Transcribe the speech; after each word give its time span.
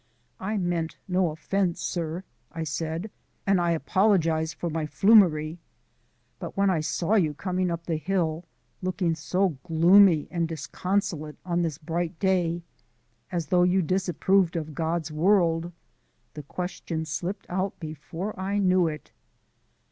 "I 0.39 0.57
meant 0.57 0.97
no 1.07 1.29
offence, 1.29 1.79
sir," 1.79 2.23
I 2.51 2.63
said, 2.63 3.11
"and 3.45 3.61
I 3.61 3.69
apologize 3.69 4.51
for 4.51 4.67
my 4.67 4.87
flummery, 4.87 5.59
but 6.39 6.57
when 6.57 6.71
I 6.71 6.79
saw 6.79 7.13
you 7.13 7.35
coming 7.35 7.69
up 7.69 7.85
the 7.85 7.97
hill, 7.97 8.43
looking 8.81 9.13
so 9.13 9.59
gloomy 9.63 10.27
and 10.31 10.47
disconsolate 10.47 11.37
on 11.45 11.61
this 11.61 11.77
bright 11.77 12.17
day, 12.17 12.63
as 13.31 13.49
though 13.49 13.61
you 13.61 13.83
disapproved 13.83 14.55
of 14.55 14.73
God's 14.73 15.11
world, 15.11 15.71
the 16.33 16.41
question 16.41 17.05
slipped 17.05 17.45
out 17.47 17.79
before 17.79 18.33
I 18.39 18.57
knew 18.57 18.87
it." 18.87 19.11